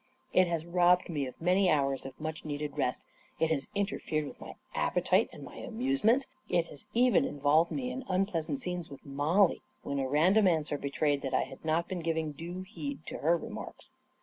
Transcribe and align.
It 0.33 0.47
has 0.47 0.65
robbed 0.65 1.09
me 1.09 1.27
of 1.27 1.39
many 1.39 1.69
hours 1.69 2.07
of 2.07 2.19
much 2.19 2.43
needed 2.43 2.75
rest; 2.75 3.03
it 3.39 3.51
has 3.51 3.67
interfered 3.75 4.25
with 4.25 4.41
my 4.41 4.55
appetite 4.73 5.29
and 5.31 5.43
my 5.43 5.57
amusements; 5.57 6.25
it 6.49 6.65
has 6.69 6.87
even 6.95 7.23
in 7.23 7.39
volved 7.39 7.69
me 7.69 7.91
in 7.91 8.03
unpleasant 8.09 8.59
scenes 8.61 8.89
with 8.89 9.05
Mollie, 9.05 9.61
when 9.83 9.99
a 9.99 10.07
random 10.07 10.47
answer 10.47 10.79
betrayed 10.79 11.21
that 11.21 11.35
I 11.35 11.43
had 11.43 11.63
not 11.63 11.87
been 11.87 11.99
giv 11.99 12.17
ing 12.17 12.31
due 12.31 12.61
heed 12.63 13.05
to 13.05 13.19
her 13.19 13.37
remarks. 13.37 13.91